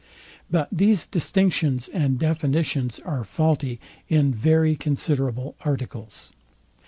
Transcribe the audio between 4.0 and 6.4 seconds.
in very considerable articles.